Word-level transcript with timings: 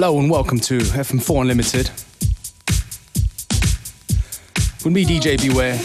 Hello 0.00 0.20
and 0.20 0.30
welcome 0.30 0.60
to 0.60 0.78
FM4 0.78 1.40
Unlimited. 1.40 1.90
With 4.84 4.94
me, 4.94 5.04
DJ 5.04 5.36
Beware. 5.42 5.76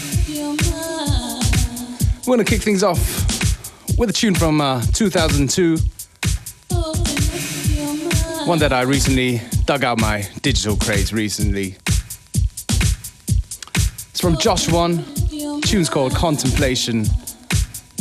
We're 2.28 2.36
gonna 2.36 2.44
kick 2.44 2.62
things 2.62 2.84
off 2.84 3.00
with 3.98 4.12
a 4.12 4.14
tune 4.14 4.36
from 4.36 4.62
uh, 4.62 4.84
2002. 4.94 5.78
One 8.46 8.60
that 8.60 8.72
I 8.72 8.84
recently 8.84 9.42
dug 9.66 9.84
out 9.84 10.00
my 10.00 10.30
digital 10.44 10.76
crates 10.78 11.12
recently. 11.12 11.78
It's 12.68 14.22
from 14.22 14.38
Josh 14.38 14.70
One. 14.70 15.04
Tune's 15.62 15.90
called 15.90 16.14
Contemplation 16.14 17.06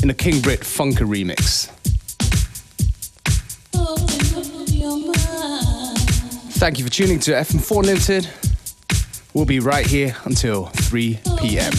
in 0.02 0.10
a 0.10 0.15
King 0.15 0.43
Britt 0.43 0.60
Funker 0.60 1.09
remix. 1.09 1.71
Thank 6.62 6.79
you 6.79 6.84
for 6.84 6.93
tuning 6.93 7.19
to 7.19 7.33
FM4 7.33 7.83
Limited. 7.83 8.29
We'll 9.34 9.47
be 9.47 9.59
right 9.59 9.84
here 9.84 10.16
until 10.27 10.66
3 10.66 11.19
p.m. 11.41 11.73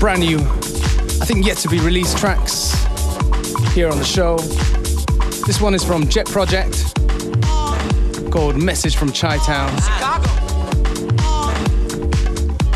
brand 0.00 0.20
new, 0.20 0.38
I 0.38 1.26
think 1.26 1.44
yet 1.44 1.58
to 1.58 1.68
be 1.68 1.78
released 1.80 2.16
tracks 2.16 2.72
here 3.74 3.86
on 3.90 3.98
the 3.98 4.04
show. 4.04 4.38
This 5.46 5.60
one 5.60 5.74
is 5.74 5.84
from 5.84 6.08
Jet 6.08 6.24
Project 6.24 6.94
called 8.32 8.56
Message 8.56 8.96
from 8.96 9.12
Chi 9.12 9.36
Town. 9.44 9.70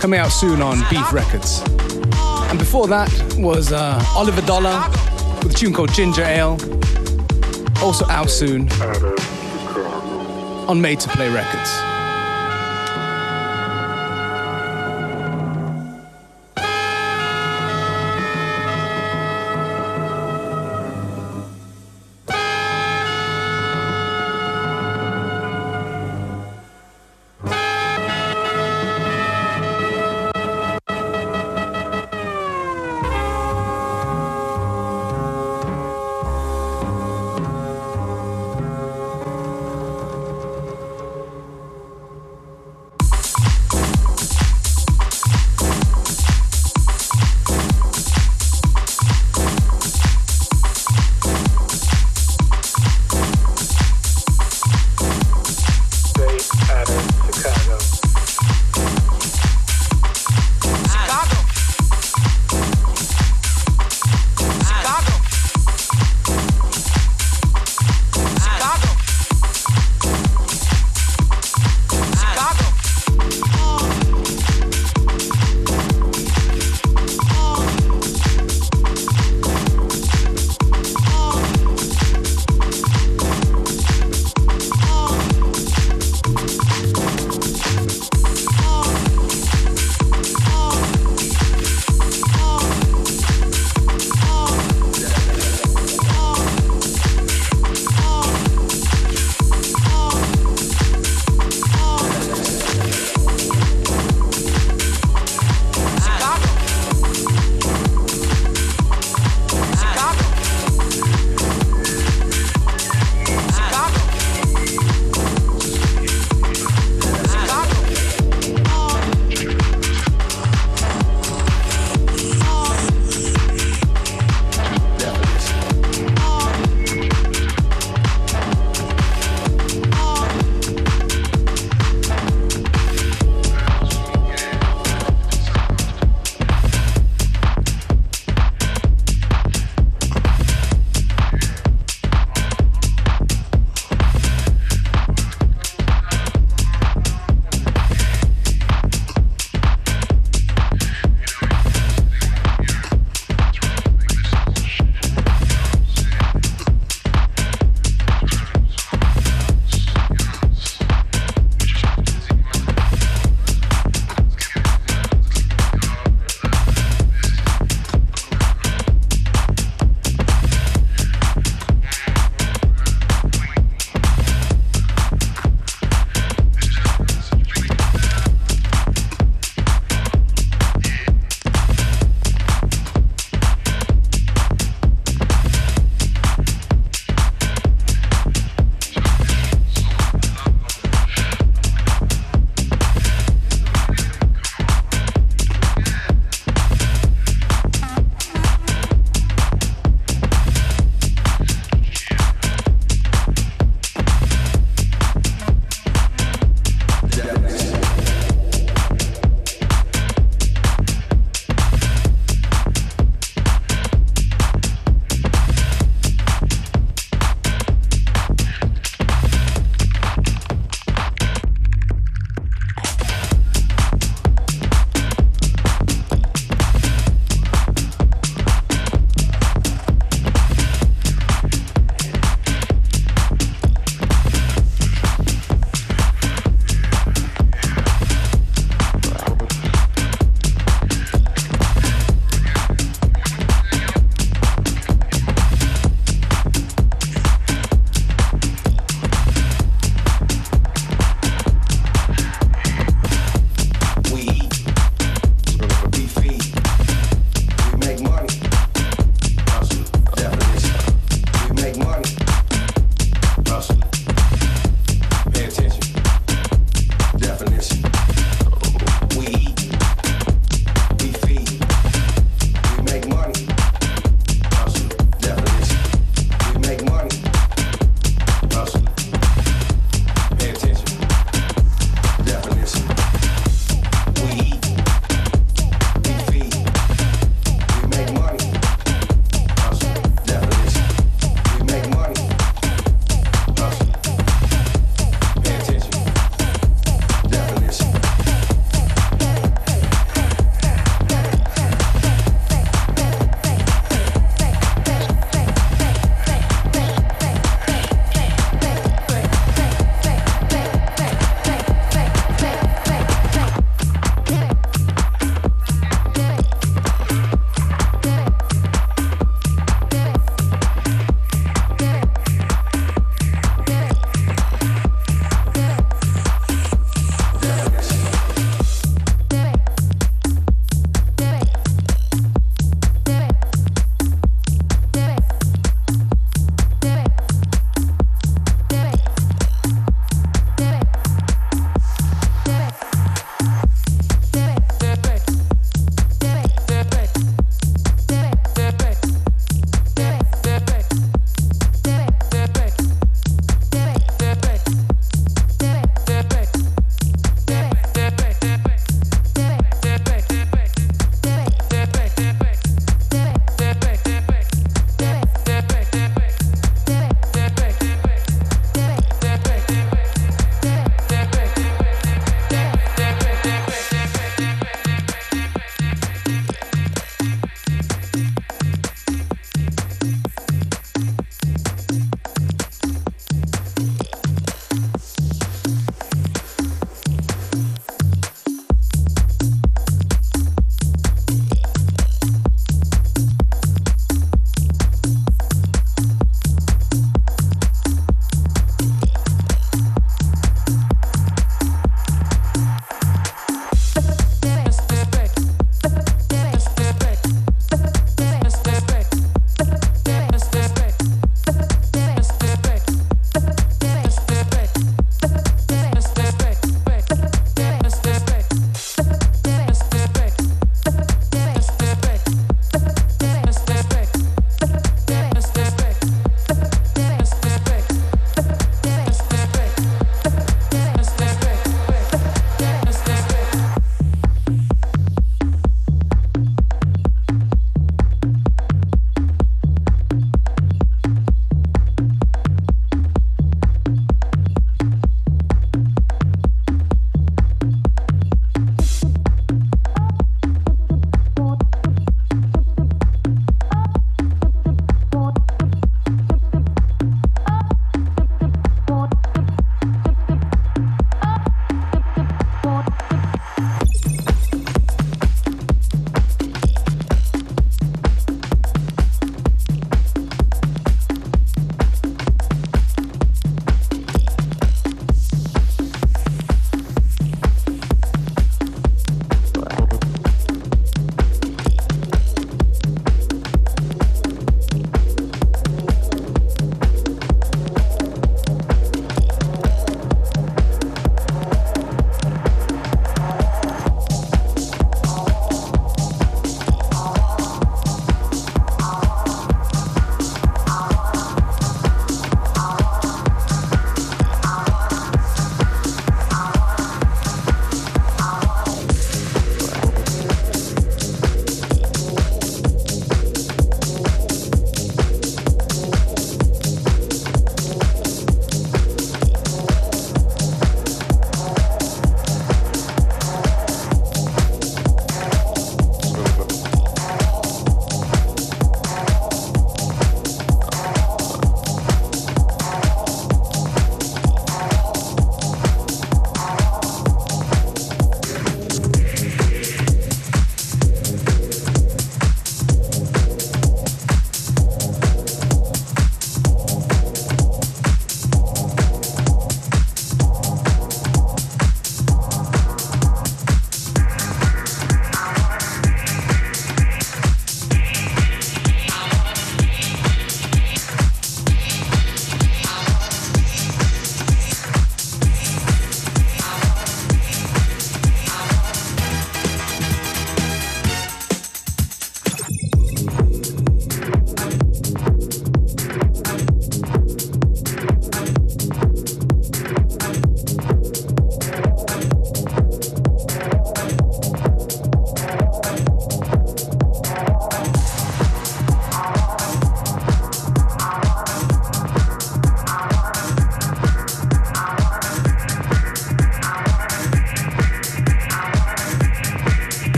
Coming 0.00 0.20
out 0.20 0.28
soon 0.28 0.62
on 0.62 0.78
Beef 0.88 1.12
Records. 1.12 1.60
And 2.50 2.56
before 2.56 2.86
that 2.86 3.10
was 3.36 3.72
uh, 3.72 4.00
Oliver 4.14 4.42
Dollar 4.42 4.88
with 5.42 5.50
a 5.50 5.54
tune 5.54 5.74
called 5.74 5.92
Ginger 5.92 6.22
Ale, 6.22 6.56
also 7.82 8.06
out 8.06 8.30
soon 8.30 8.70
on 10.68 10.80
Made 10.80 11.00
to 11.00 11.08
Play 11.08 11.28
Records. 11.30 11.87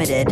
FM4 0.00 0.29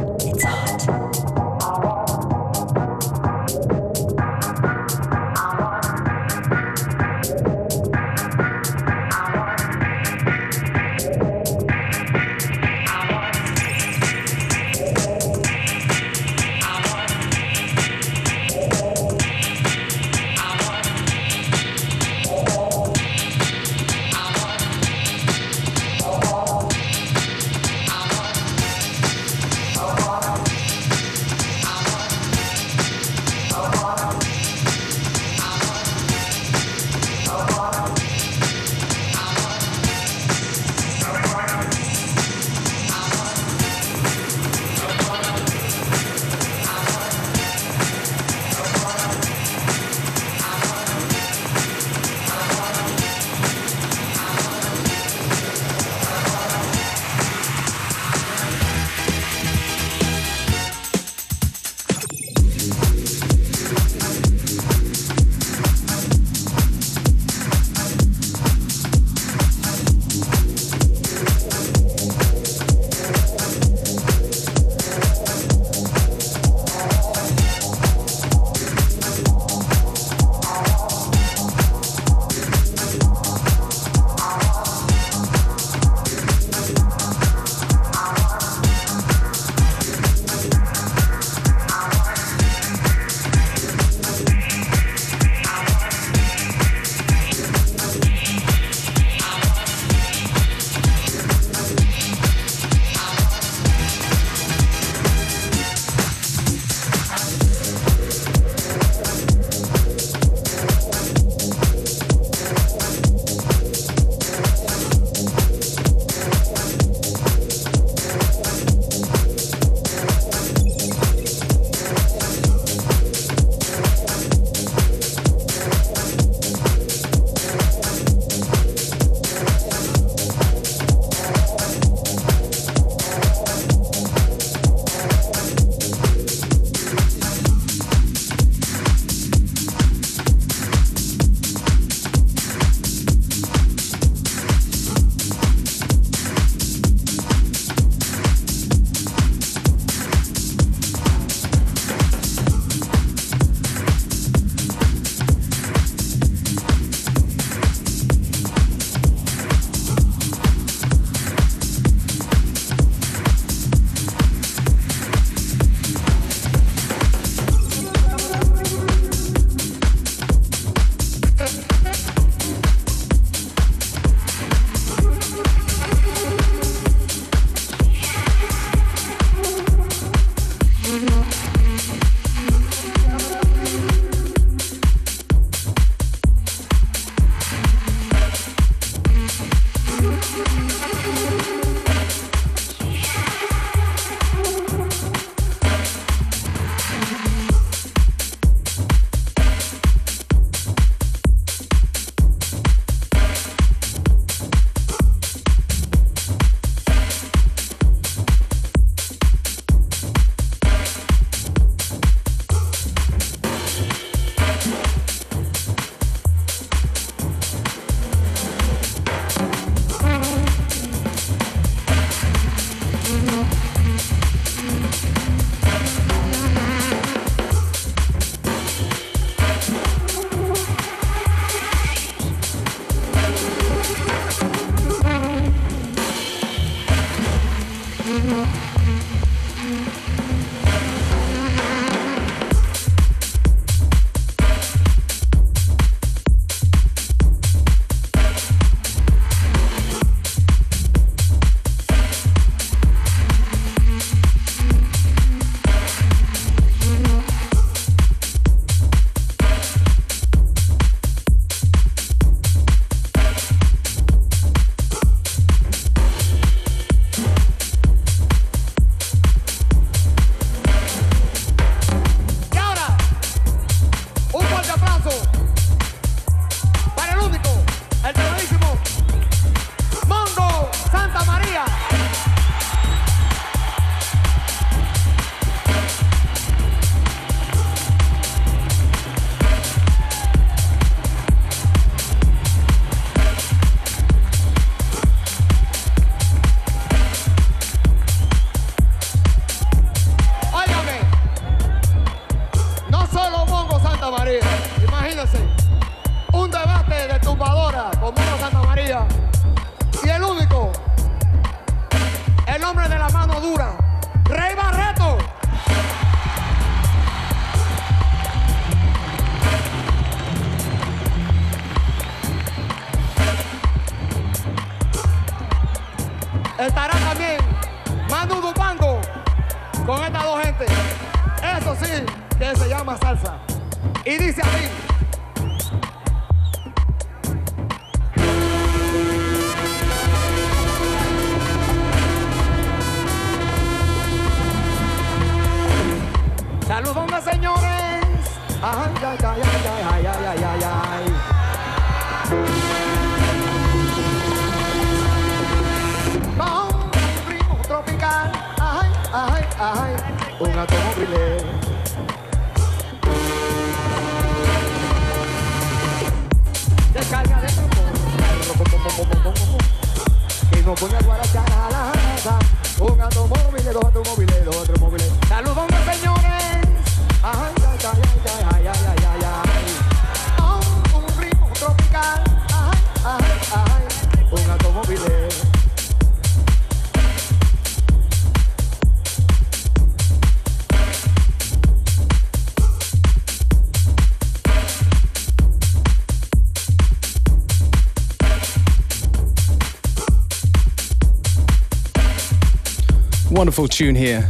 Wonderful 403.59 403.77
tune 403.77 403.97
here. 403.97 404.21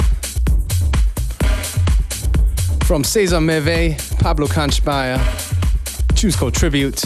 From 2.87 3.05
Cesar 3.05 3.41
Merveille, 3.41 3.99
Pablo 4.21 4.47
Cahn-Speyer, 4.47 5.21
tune's 6.15 6.35
called 6.35 6.55
Tribute, 6.55 7.05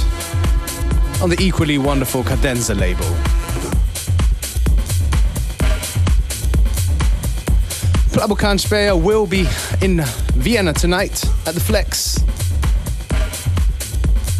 on 1.20 1.30
the 1.30 1.36
equally 1.40 1.78
wonderful 1.78 2.22
Cadenza 2.22 2.76
label. 2.78 3.06
Pablo 8.16 8.36
Cahn-Speyer 8.36 8.96
will 8.96 9.26
be 9.26 9.48
in 9.80 10.02
Vienna 10.34 10.72
tonight 10.72 11.24
at 11.48 11.54
the 11.54 11.60
Flex 11.60 12.18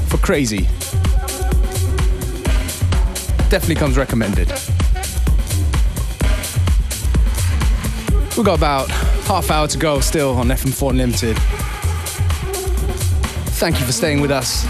for 0.09 0.19
Crazy. 0.19 0.69
Definitely 3.51 3.75
comes 3.75 3.97
recommended. 3.97 4.53
We've 8.43 8.47
got 8.49 8.59
about 8.59 8.91
half 9.29 9.53
hour 9.53 9.69
to 9.69 9.79
go 9.79 10.01
still 10.01 10.31
on 10.31 10.49
FM4 10.49 10.91
Unlimited. 10.91 11.39
Thank 13.61 13.79
you 13.79 13.87
for 13.87 13.93
staying 13.93 14.21
with 14.21 14.33
us. 14.33 14.65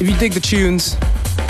If 0.00 0.08
you 0.08 0.16
dig 0.16 0.32
the 0.32 0.40
tunes, 0.40 0.96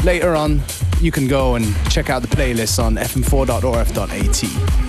later 0.03 0.35
on 0.35 0.61
you 1.01 1.13
can 1.13 1.29
go 1.29 1.55
and 1.55 1.73
check 1.89 2.11
out 2.11 2.23
the 2.23 2.37
playlist 2.37 2.83
on 2.83 2.97
fm4.orf.at. 2.97 4.84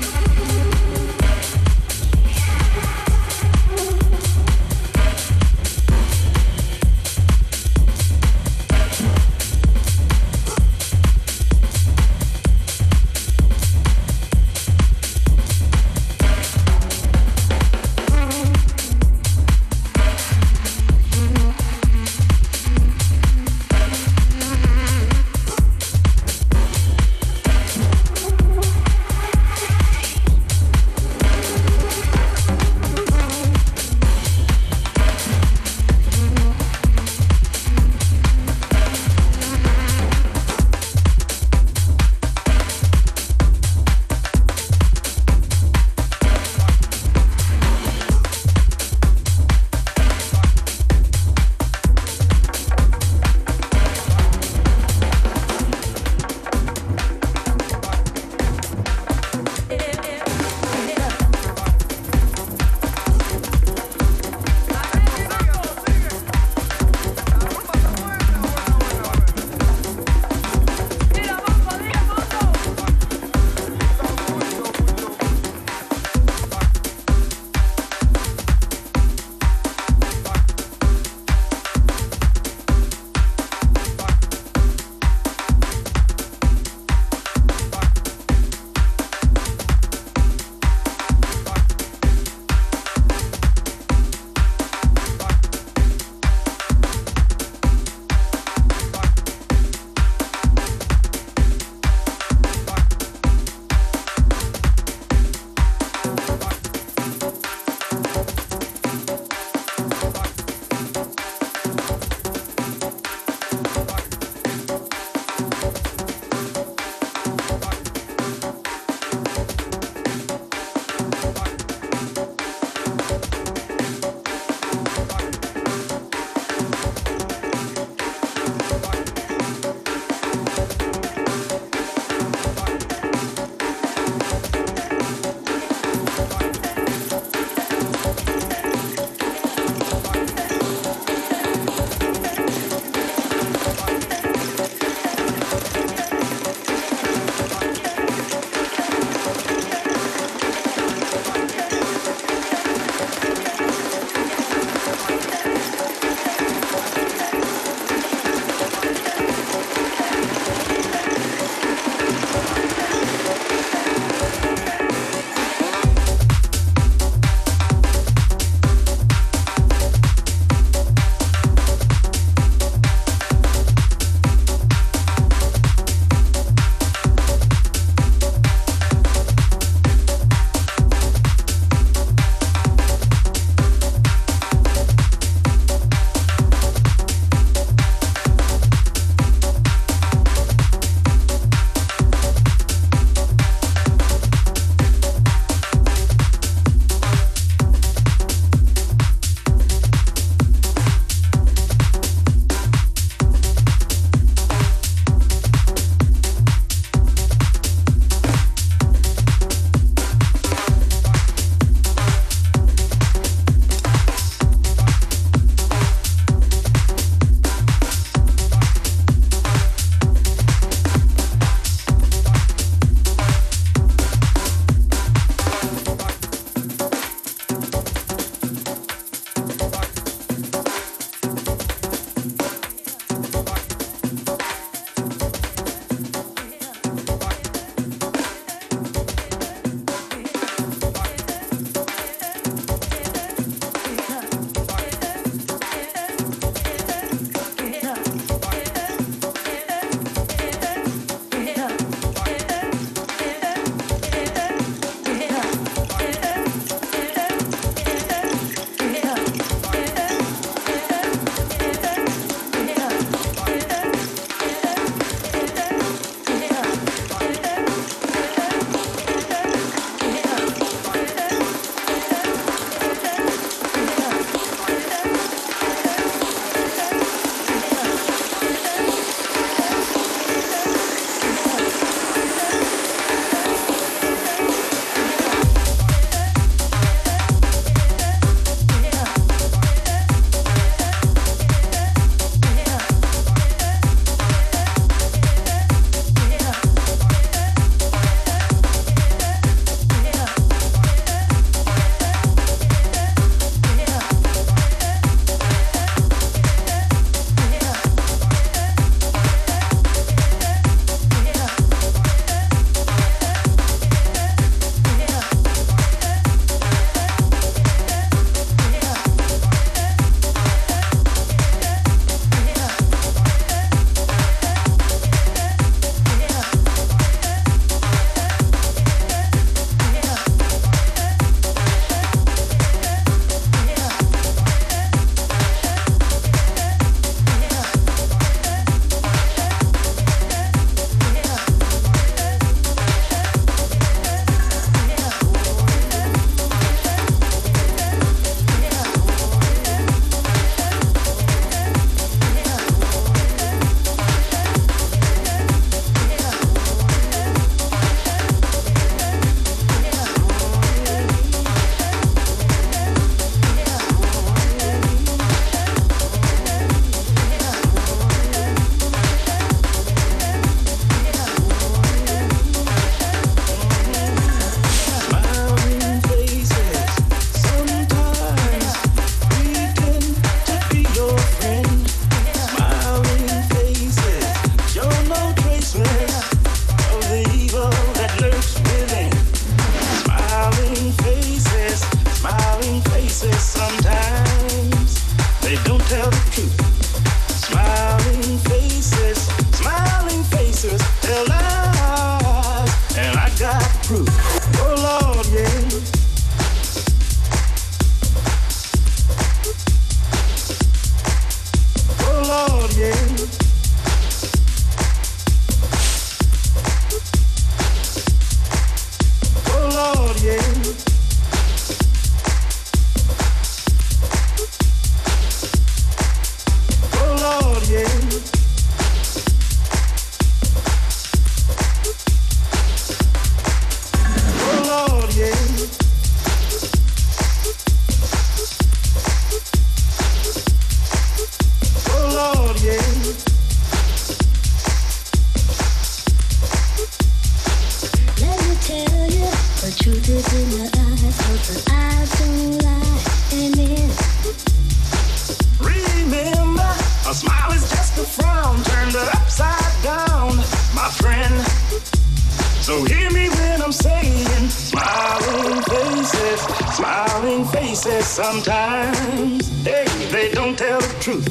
says 467.76 468.07
sometimes 468.07 469.63
they, 469.63 469.86
they 470.09 470.32
don't 470.32 470.57
tell 470.57 470.80
the 470.80 470.95
truth. 471.01 471.28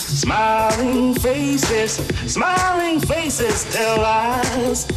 Smiling 0.00 1.14
faces, 1.14 1.96
smiling 2.26 2.98
faces 2.98 3.64
tell 3.72 3.98
lies, 3.98 4.88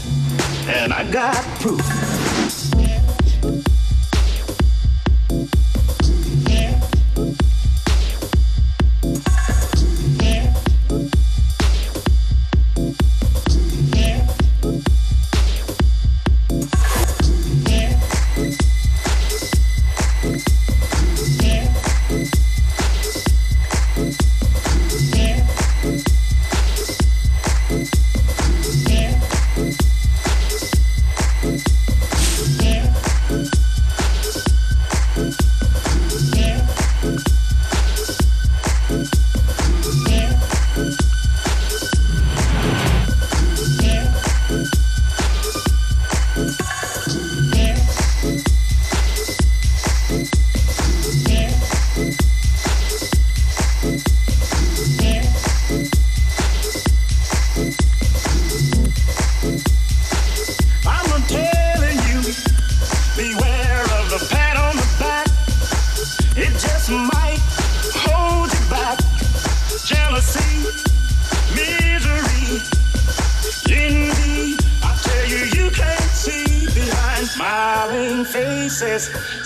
and 0.67 0.91
I 0.91 1.09
got 1.11 1.35
proof. 1.59 2.10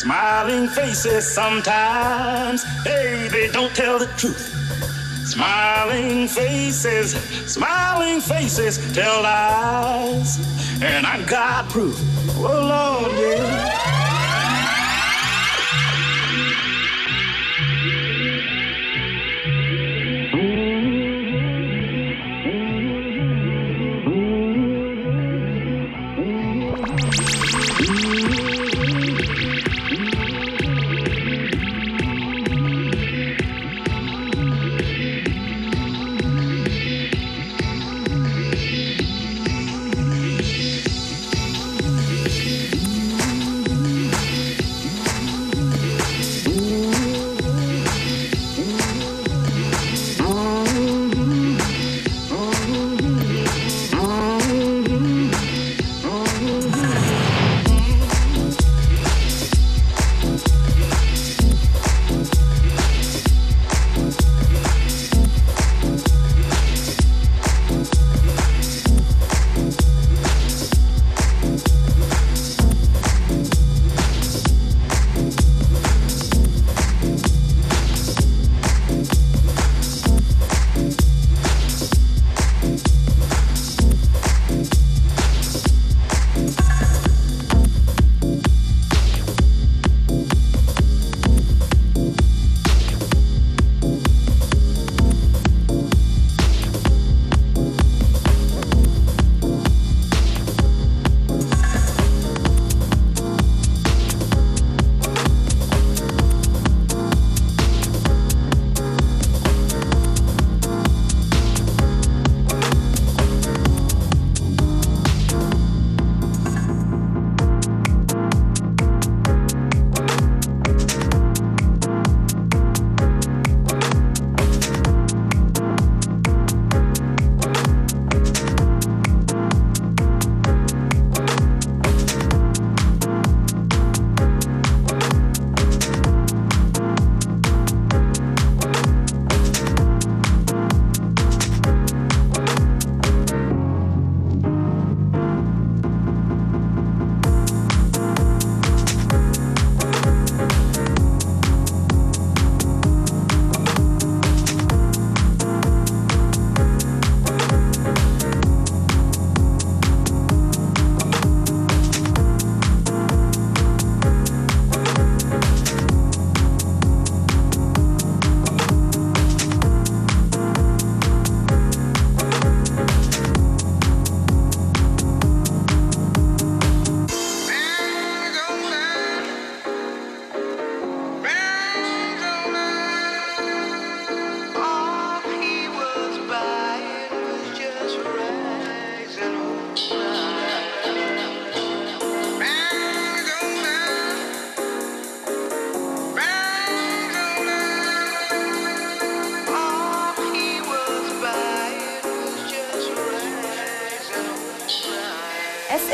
smiling 0.06 0.68
faces 0.68 1.28
sometimes. 1.28 2.64
Baby, 2.84 3.52
don't 3.52 3.74
tell 3.76 3.98
the 3.98 4.06
truth. 4.18 4.54
Smiling 5.26 6.28
faces, 6.28 7.14
smiling 7.52 8.22
faces 8.22 8.78
tell 8.94 9.24
lies. 9.24 10.38
And 10.82 11.06
I 11.06 11.24
got 11.26 11.68
proof. 11.70 12.00
Oh, 12.38 12.44
Lord, 12.44 13.12
yeah. 13.18 13.95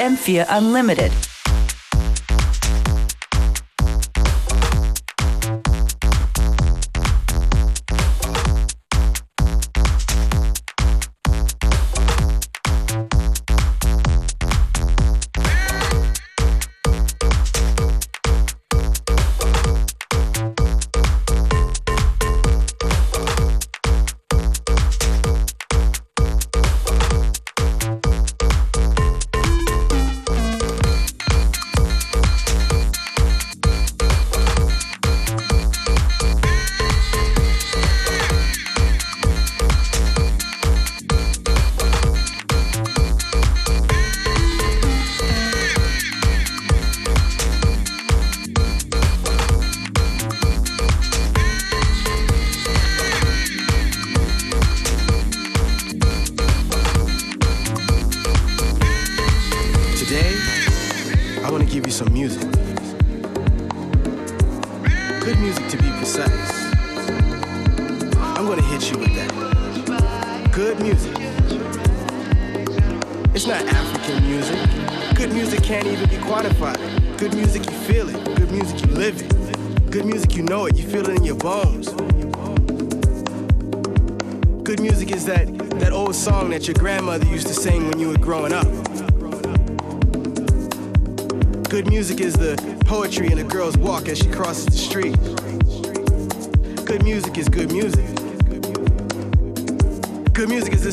FM4 0.01 0.47
Unlimited. 0.49 1.30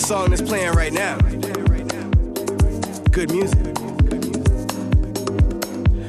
Song 0.08 0.30
that's 0.30 0.40
playing 0.40 0.72
right 0.72 0.90
now. 0.90 1.18
Good 3.10 3.30
music. 3.30 3.62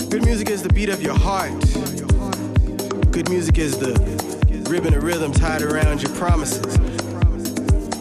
Good 0.10 0.24
music 0.24 0.50
is 0.50 0.64
the 0.64 0.72
beat 0.74 0.88
of 0.88 1.04
your 1.04 1.16
heart. 1.16 1.52
Good 3.12 3.30
music 3.30 3.58
is 3.58 3.78
the 3.78 3.92
ribbon 4.70 4.94
of 4.94 5.04
rhythm 5.04 5.34
tied 5.34 5.64
around 5.64 6.02
your 6.02 6.16
promises. 6.16 6.78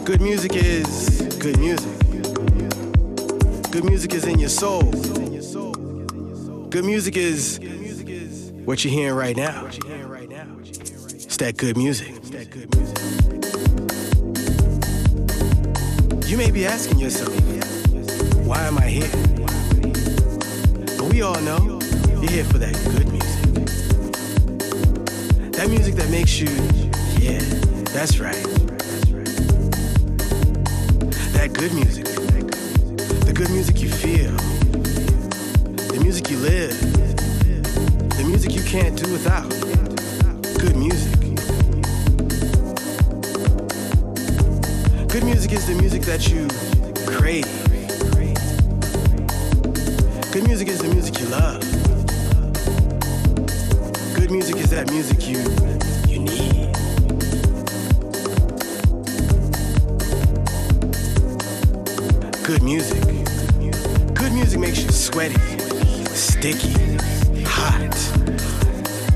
Good 0.04 0.20
music 0.20 0.54
is 0.54 1.20
good 1.40 1.58
music. 1.58 1.98
Good 3.72 3.84
music 3.84 4.14
is 4.14 4.24
in 4.24 4.38
your 4.38 4.50
soul. 4.50 4.84
Good 6.70 6.84
music 6.84 7.16
is 7.16 7.58
what 8.68 8.84
you're 8.84 8.92
hearing 8.92 9.14
right 9.14 9.34
now. 9.34 9.64
It's 9.64 11.38
that 11.38 11.56
good 11.56 11.78
music. 11.78 12.08
You 16.28 16.36
may 16.36 16.50
be 16.50 16.66
asking 16.66 16.98
yourself, 16.98 17.32
why 18.46 18.66
am 18.66 18.76
I 18.76 18.88
here? 18.88 19.08
But 20.98 21.10
we 21.10 21.22
all 21.22 21.40
know 21.40 21.80
you're 22.20 22.30
here 22.30 22.44
for 22.44 22.58
that 22.58 22.74
good 22.92 23.10
music. 23.10 23.42
That 25.52 25.70
music 25.70 25.94
that 25.94 26.10
makes 26.10 26.38
you, 26.38 26.50
yeah, 27.18 27.40
that's 27.94 28.18
right. 28.20 28.44
That 31.32 31.54
good 31.54 31.72
music. 31.72 32.04
The 32.04 33.32
good 33.34 33.48
music 33.48 33.80
you 33.80 33.88
feel. 33.88 34.32
The 35.86 36.00
music 36.02 36.28
you 36.30 36.36
live. 36.36 36.97
Music 38.48 38.64
you 38.64 38.80
can't 38.80 38.96
do 38.96 39.12
without. 39.12 39.48
Good 40.58 40.76
music. 40.76 41.20
Good 45.08 45.24
music 45.24 45.52
is 45.52 45.66
the 45.66 45.74
music 45.74 46.02
that 46.02 46.28
you 46.30 46.48
crave. 47.06 47.44
Good 50.32 50.44
music 50.46 50.68
is 50.68 50.78
the 50.78 50.88
music 50.88 51.20
you 51.20 51.26
love. 51.26 51.60
Good 54.14 54.30
music 54.30 54.56
is 54.56 54.70
that 54.70 54.90
music 54.90 55.28
you 55.28 55.40
you 56.08 56.20
need. 56.20 56.72
Good 62.44 62.62
music. 62.62 63.04
Good 64.14 64.32
music 64.32 64.58
makes 64.58 64.82
you 64.82 64.90
sweaty, 64.90 65.38
sticky. 66.14 67.17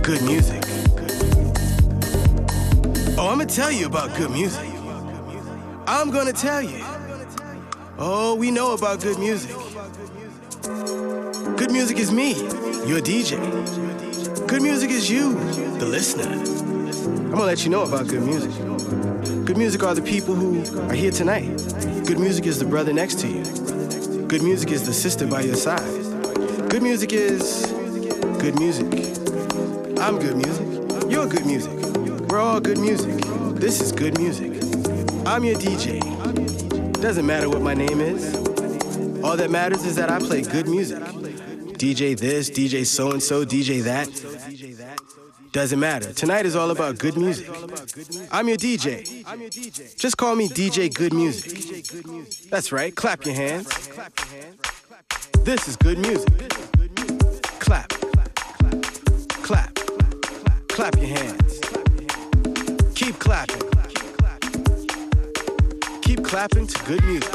Good 0.02 0.22
music. 0.22 0.60
Oh, 3.16 3.28
I'm 3.28 3.38
gonna 3.38 3.46
tell 3.46 3.70
you 3.70 3.86
about 3.86 4.12
good 4.16 4.32
music. 4.32 4.68
I'm 5.86 6.10
gonna 6.10 6.32
tell 6.32 6.60
you. 6.60 6.84
Oh, 7.98 8.34
we 8.34 8.50
know 8.50 8.72
about 8.74 9.00
good 9.00 9.20
music. 9.20 9.54
Good 11.56 11.70
music 11.70 11.98
is 11.98 12.10
me, 12.10 12.32
your 12.84 13.00
DJ. 13.00 13.38
Good 14.48 14.62
music 14.62 14.90
is 14.90 15.08
you, 15.08 15.34
the 15.78 15.86
listener. 15.86 16.32
I'm 16.32 17.30
gonna 17.30 17.44
let 17.44 17.64
you 17.64 17.70
know 17.70 17.84
about 17.84 18.08
good 18.08 18.22
music. 18.22 18.50
Good 19.46 19.56
music 19.56 19.84
are 19.84 19.94
the 19.94 20.02
people 20.02 20.34
who 20.34 20.80
are 20.90 20.94
here 20.94 21.12
tonight. 21.12 21.46
Good 22.08 22.18
music 22.18 22.46
is 22.46 22.58
the 22.58 22.64
brother 22.64 22.92
next 22.92 23.20
to 23.20 23.28
you. 23.28 23.44
Good 24.26 24.42
music 24.42 24.72
is 24.72 24.84
the 24.84 24.92
sister 24.92 25.28
by 25.28 25.42
your 25.42 25.54
side. 25.54 25.80
Good 26.70 26.82
music 26.82 27.12
is 27.12 27.66
good 28.40 28.58
music. 28.58 29.11
I'm 30.02 30.18
good 30.18 30.34
music. 30.34 30.66
You're 31.08 31.28
good 31.28 31.46
music. 31.46 31.72
We're 32.28 32.40
all 32.40 32.58
good 32.58 32.78
music. 32.78 33.14
This 33.54 33.80
is 33.80 33.92
good 33.92 34.18
music. 34.18 34.50
I'm 35.24 35.44
your 35.44 35.54
DJ. 35.54 36.00
Doesn't 37.00 37.24
matter 37.24 37.48
what 37.48 37.62
my 37.62 37.74
name 37.74 38.00
is. 38.00 38.34
All 39.22 39.36
that 39.36 39.48
matters 39.48 39.84
is 39.84 39.94
that 39.94 40.10
I 40.10 40.18
play 40.18 40.42
good 40.42 40.66
music. 40.66 40.98
DJ 41.78 42.18
this, 42.18 42.50
DJ 42.50 42.84
so 42.84 43.12
and 43.12 43.22
so, 43.22 43.44
DJ 43.44 43.84
that. 43.84 44.08
Doesn't 45.52 45.78
matter. 45.78 46.12
Tonight 46.12 46.46
is 46.46 46.56
all 46.56 46.72
about 46.72 46.98
good 46.98 47.16
music. 47.16 47.48
I'm 48.32 48.48
your 48.48 48.56
DJ. 48.56 49.06
Just 49.96 50.16
call 50.16 50.34
me 50.34 50.48
DJ 50.48 50.92
Good 50.92 51.12
Music. 51.12 52.50
That's 52.50 52.72
right. 52.72 52.92
Clap 52.92 53.24
your 53.24 53.36
hands. 53.36 53.68
This 55.44 55.68
is 55.68 55.76
good 55.76 55.98
music. 55.98 56.28
Clap. 57.60 57.88
Clap. 59.44 59.81
Clap 60.72 60.96
your 60.96 61.06
hands. 61.06 61.60
Keep 62.94 63.18
clapping 63.18 63.60
Keep 66.00 66.24
clapping 66.24 66.66
to 66.66 66.84
good 66.84 67.04
music. 67.04 67.34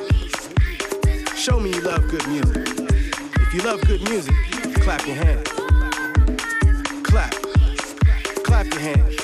Show 1.36 1.60
me 1.60 1.70
you 1.70 1.82
love 1.82 2.08
good 2.10 2.28
music. 2.28 2.68
If 3.42 3.54
you 3.54 3.62
love 3.62 3.80
good 3.82 4.02
music, 4.10 4.34
clap 4.82 5.06
your 5.06 5.16
hands. 5.16 5.48
Clap. 7.04 7.32
Clap 8.44 8.66
your 8.74 8.82
hands. 8.82 9.16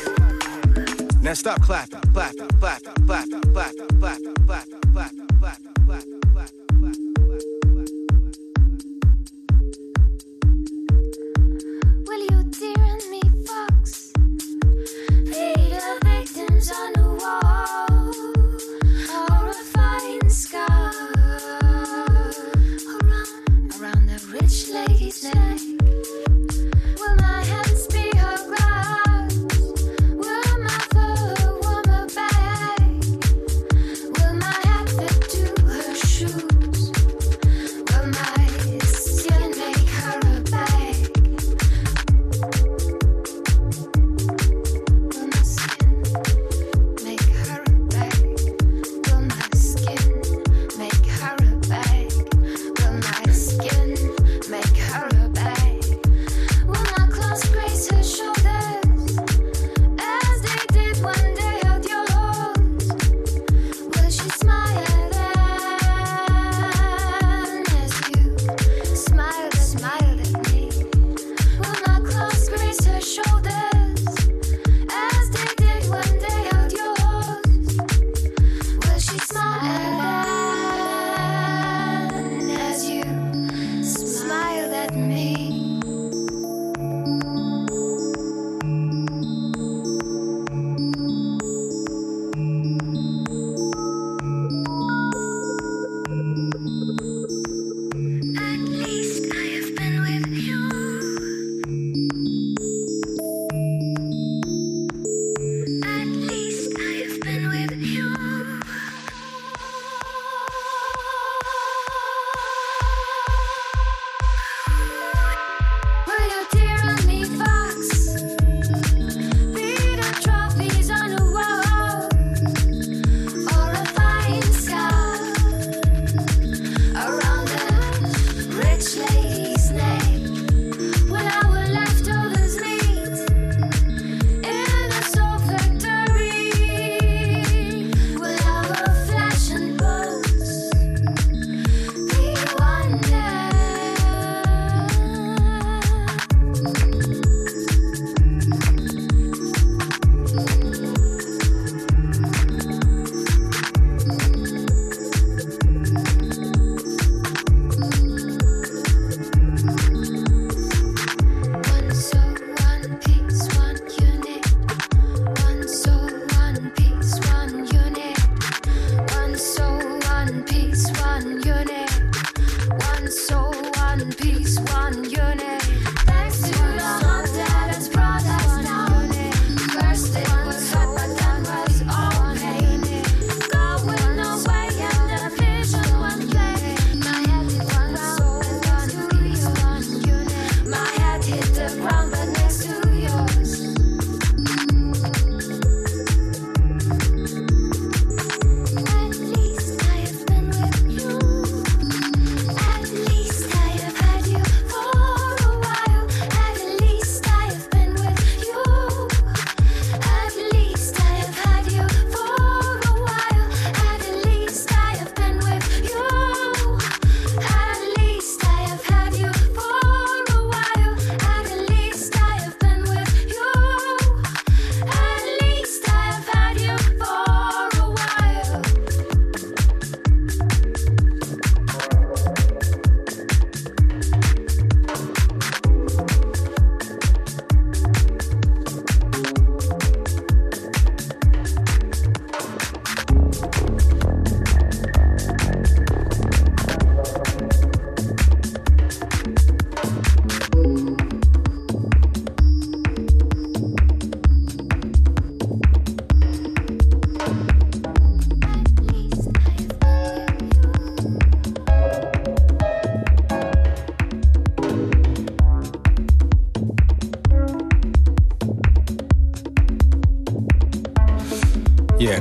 Now 1.22 1.34
stop 1.34 1.62
clapping. 1.62 2.00
Clap, 2.14 2.36
clap, 2.60 2.82
clap, 3.08 3.28
clap, 3.52 3.72
clap, 4.00 4.20
clap, 4.46 4.66
clap, 4.94 5.12
clap, 5.40 5.58
clap. 5.88 6.04
Will 6.33 6.33
on 16.72 16.94
the 16.94 17.04
wall. 17.22 18.03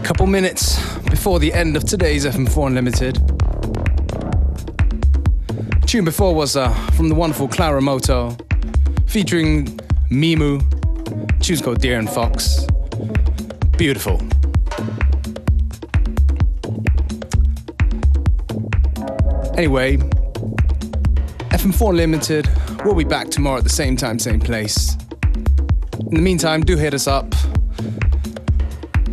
Couple 0.03 0.27
minutes 0.27 0.83
before 1.03 1.39
the 1.39 1.53
end 1.53 1.77
of 1.77 1.85
today's 1.85 2.27
FM4 2.27 2.67
Unlimited. 2.67 3.15
Tune 5.87 6.05
before 6.05 6.35
was 6.35 6.57
uh, 6.57 6.73
from 6.91 7.09
the 7.09 7.15
wonderful 7.15 7.47
Clara 7.47 7.81
Moto, 7.81 8.37
featuring 9.07 9.67
Mimu. 10.11 10.61
Tune's 11.41 11.63
called 11.63 11.81
Deer 11.81 11.99
and 11.99 12.11
Fox. 12.11 12.67
Beautiful. 13.79 14.21
Anyway, 19.57 19.99
FM4 21.49 21.91
Unlimited. 21.91 22.49
We'll 22.85 22.97
be 22.97 23.05
back 23.05 23.29
tomorrow 23.29 23.59
at 23.59 23.65
the 23.65 23.71
same 23.71 23.97
time, 23.97 24.19
same 24.19 24.41
place. 24.41 24.97
In 26.01 26.17
the 26.17 26.23
meantime, 26.23 26.63
do 26.63 26.77
hit 26.77 26.93
us 26.93 27.07
up 27.07 27.33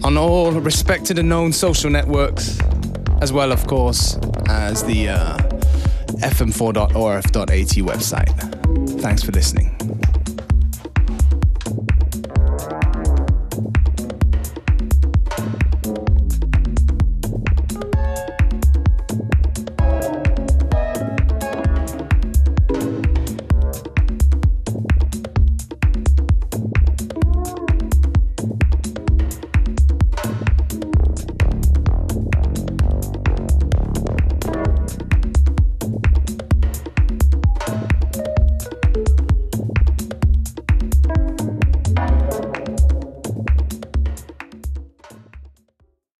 on 0.09 0.17
all 0.17 0.51
respected 0.51 1.19
and 1.19 1.29
known 1.29 1.53
social 1.53 1.87
networks, 1.87 2.57
as 3.21 3.31
well, 3.31 3.51
of 3.51 3.67
course, 3.67 4.17
as 4.47 4.83
the 4.85 5.07
uh, 5.07 5.37
fm4.orf.at 6.17 7.85
website. 7.85 9.01
Thanks 9.01 9.21
for 9.21 9.31
listening. 9.31 9.68